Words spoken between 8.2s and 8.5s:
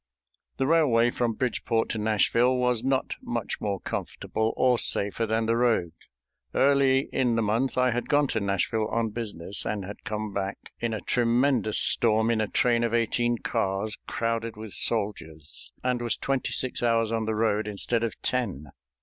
to